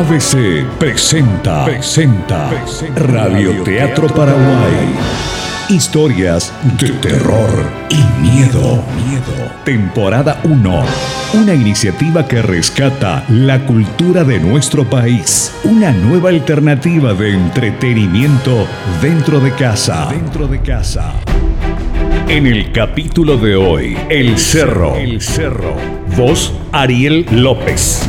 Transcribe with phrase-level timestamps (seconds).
[0.00, 2.50] ABC presenta, presenta,
[2.96, 4.94] Radio Teatro Paraguay.
[5.68, 7.50] Historias de terror
[7.90, 8.82] y miedo.
[9.62, 10.84] Temporada 1.
[11.34, 15.54] Una iniciativa que rescata la cultura de nuestro país.
[15.64, 18.66] Una nueva alternativa de entretenimiento
[19.02, 20.08] dentro de casa.
[20.10, 21.12] Dentro de casa.
[22.26, 24.96] En el capítulo de hoy, El Cerro.
[24.96, 25.74] El Cerro.
[26.16, 28.08] Voz Ariel López.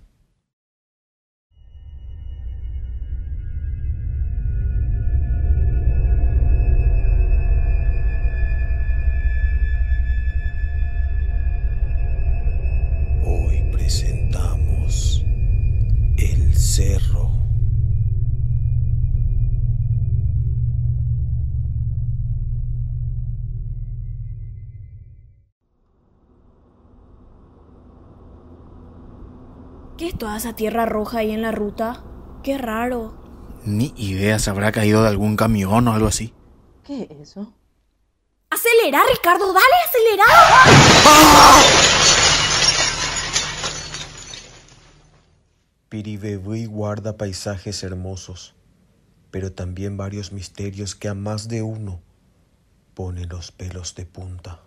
[13.91, 15.21] Hoy presentamos
[16.17, 17.29] El Cerro.
[29.97, 32.03] ¿Qué es toda esa tierra roja ahí en la ruta?
[32.43, 33.13] Qué raro.
[33.65, 36.33] Ni idea, se habrá caído de algún camión o algo así.
[36.85, 37.53] ¿Qué es eso?
[38.49, 39.51] ¡Acelera, Ricardo!
[39.53, 40.23] ¡Dale, acelera!
[45.91, 48.55] Piribebuy guarda paisajes hermosos,
[49.29, 51.99] pero también varios misterios que a más de uno
[52.93, 54.61] pone los pelos de punta.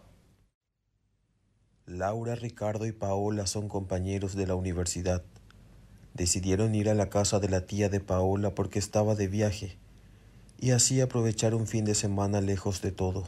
[1.86, 5.22] Laura, Ricardo y Paola son compañeros de la universidad.
[6.12, 9.78] Decidieron ir a la casa de la tía de Paola porque estaba de viaje
[10.60, 13.24] y así aprovechar un fin de semana lejos de todo.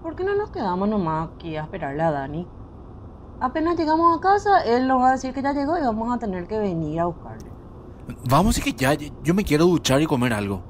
[0.00, 2.46] ¿Por qué no nos quedamos nomás aquí a esperarle a Dani?
[3.40, 6.18] Apenas llegamos a casa, él nos va a decir que ya llegó y vamos a
[6.18, 7.50] tener que venir a buscarle.
[8.28, 10.62] Vamos y que ya, yo me quiero duchar y comer algo.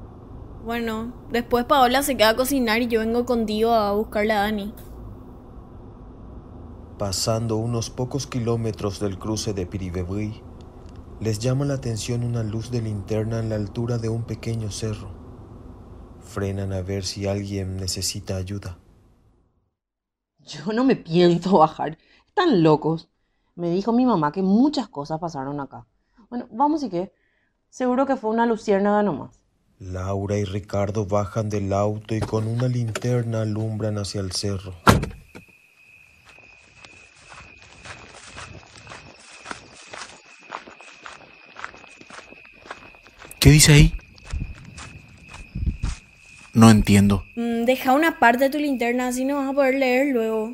[0.65, 4.73] Bueno, después Paola se queda a cocinar y yo vengo contigo a buscarle a Dani.
[6.97, 10.41] Pasando unos pocos kilómetros del cruce de Piribebuy,
[11.21, 15.11] les llama la atención una luz de linterna en la altura de un pequeño cerro.
[16.19, 18.77] Frenan a ver si alguien necesita ayuda.
[20.39, 21.97] Yo no me pienso bajar.
[22.37, 23.09] Están locos.
[23.55, 25.87] Me dijo mi mamá que muchas cosas pasaron acá.
[26.29, 27.11] Bueno, vamos y qué.
[27.67, 29.41] Seguro que fue una luciérnaga nomás.
[29.79, 34.75] Laura y Ricardo bajan del auto y con una linterna alumbran hacia el cerro.
[43.39, 43.93] ¿Qué dice ahí?
[46.53, 47.23] No entiendo.
[47.35, 50.53] Mm, deja una parte de tu linterna, así no vas a poder leer luego.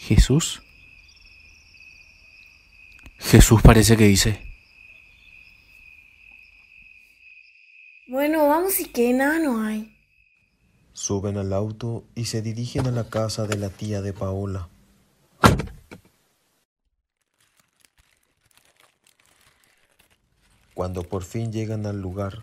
[0.00, 0.62] ¿Jesús?
[3.18, 4.40] Jesús parece que dice.
[8.08, 9.94] Bueno, vamos y que nada no hay.
[10.94, 14.68] Suben al auto y se dirigen a la casa de la tía de Paola.
[20.74, 22.40] Cuando por fin llegan al lugar,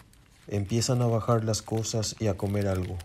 [0.48, 2.98] empiezan a bajar las cosas y a comer algo.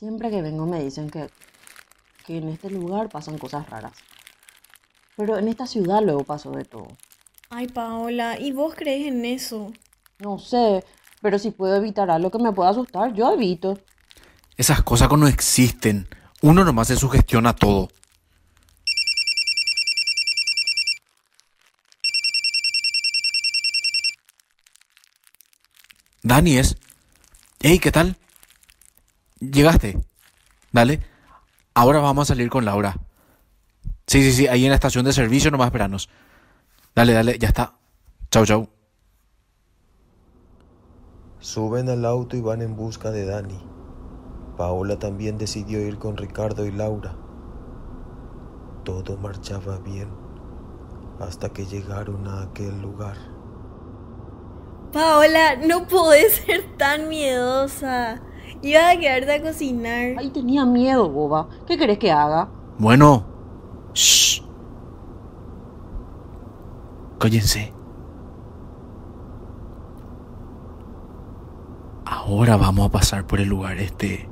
[0.00, 1.28] Siempre que vengo me dicen que,
[2.24, 3.92] que en este lugar pasan cosas raras.
[5.14, 6.88] Pero en esta ciudad luego pasó de todo.
[7.50, 9.70] Ay, Paola, ¿y vos crees en eso?
[10.18, 10.82] No sé,
[11.20, 13.78] pero si puedo evitar algo que me pueda asustar, yo evito.
[14.56, 16.08] Esas cosas no existen.
[16.40, 17.90] Uno nomás se sugestiona todo.
[26.22, 26.78] Dani es.
[27.60, 28.16] Hey, ¿qué tal?
[29.40, 29.98] ¿Llegaste?
[30.70, 31.00] Dale.
[31.74, 32.96] Ahora vamos a salir con Laura.
[34.06, 36.08] Sí, sí, sí, ahí en la estación de servicio nomás esperanos.
[36.94, 37.74] Dale, dale, ya está.
[38.30, 38.68] Chau, chau.
[41.38, 43.58] Suben al auto y van en busca de Dani.
[44.56, 47.16] Paola también decidió ir con Ricardo y Laura.
[48.84, 50.10] Todo marchaba bien
[51.20, 53.16] hasta que llegaron a aquel lugar.
[54.92, 58.20] Paola, no podés ser tan miedosa.
[58.62, 60.14] Ibas a quedarte a cocinar.
[60.18, 61.48] Ay, tenía miedo, boba.
[61.66, 62.48] ¿Qué querés que haga?
[62.78, 63.24] Bueno.
[63.94, 64.42] Shh.
[67.18, 67.72] Cállense.
[72.04, 74.28] Ahora vamos a pasar por el lugar este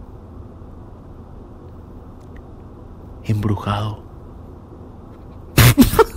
[3.25, 4.03] embrujado.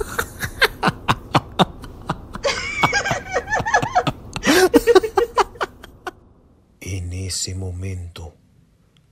[7.31, 8.33] ese momento,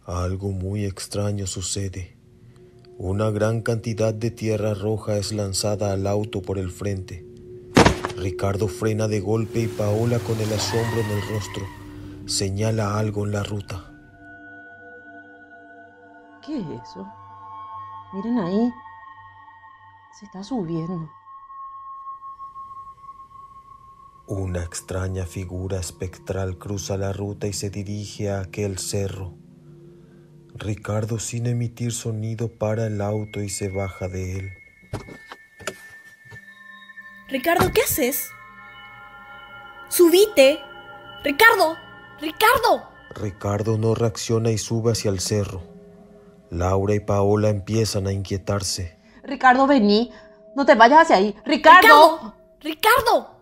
[0.06, 2.18] algo muy extraño sucede.
[2.98, 7.25] Una gran cantidad de tierra roja es lanzada al auto por el frente.
[8.18, 11.66] Ricardo frena de golpe y Paola con el asombro en el rostro
[12.25, 13.89] señala algo en la ruta.
[16.45, 17.07] ¿Qué es eso?
[18.12, 18.74] Miren ahí.
[20.19, 21.10] Se está subiendo.
[24.30, 29.34] Una extraña figura espectral cruza la ruta y se dirige a aquel cerro.
[30.54, 34.50] Ricardo, sin emitir sonido, para el auto y se baja de él.
[37.28, 38.30] Ricardo, ¿qué haces?
[39.88, 40.60] Subite.
[41.24, 41.76] Ricardo,
[42.22, 42.88] Ricardo.
[43.16, 45.64] Ricardo no reacciona y sube hacia el cerro.
[46.52, 48.96] Laura y Paola empiezan a inquietarse.
[49.24, 50.12] Ricardo, vení.
[50.56, 51.36] No te vayas hacia ahí.
[51.46, 51.81] Ricardo.
[51.81, 52.36] Ricardo.
[52.60, 53.38] Ricardo.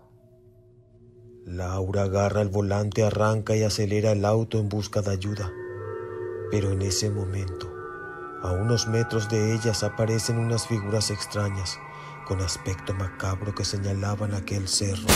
[1.47, 5.49] Laura agarra el volante, arranca y acelera el auto en busca de ayuda.
[6.51, 7.73] Pero en ese momento,
[8.43, 11.79] a unos metros de ellas aparecen unas figuras extrañas
[12.27, 15.07] con aspecto macabro que señalaban aquel cerro.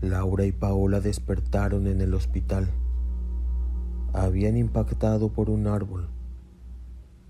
[0.00, 2.72] Laura y Paola despertaron en el hospital.
[4.14, 6.08] Habían impactado por un árbol,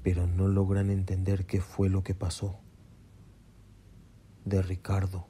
[0.02, 2.60] pero no logran entender qué fue lo que pasó.
[4.44, 5.26] De Ricardo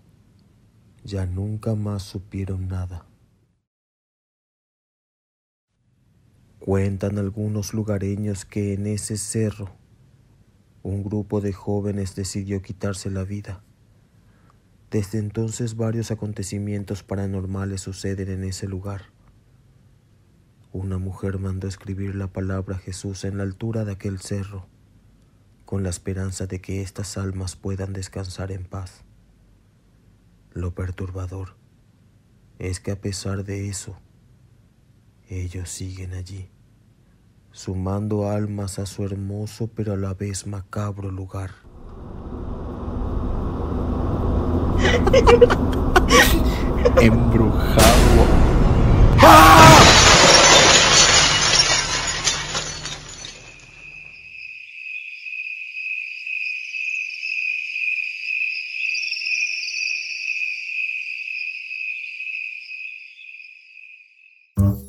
[1.04, 3.06] ya nunca más supieron nada.
[6.58, 9.70] Cuentan algunos lugareños que en ese cerro
[10.82, 13.62] un grupo de jóvenes decidió quitarse la vida.
[14.90, 19.02] Desde entonces varios acontecimientos paranormales suceden en ese lugar.
[20.72, 24.68] Una mujer mandó escribir la palabra Jesús en la altura de aquel cerro,
[25.64, 29.02] con la esperanza de que estas almas puedan descansar en paz.
[30.52, 31.56] Lo perturbador
[32.60, 33.96] es que a pesar de eso,
[35.28, 36.48] ellos siguen allí,
[37.50, 41.50] sumando almas a su hermoso pero a la vez macabro lugar.
[47.00, 48.40] Embrujado.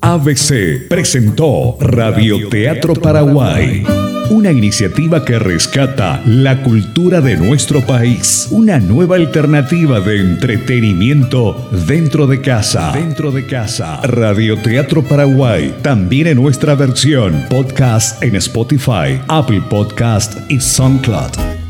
[0.02, 3.84] ABC presentó Radioteatro Paraguay,
[4.30, 12.28] una iniciativa que rescata la cultura de nuestro país, una nueva alternativa de entretenimiento dentro
[12.28, 12.92] de casa.
[12.94, 14.02] Dentro de casa.
[14.02, 21.61] Radioteatro Paraguay, también en nuestra versión podcast en Spotify, Apple Podcast y SoundCloud.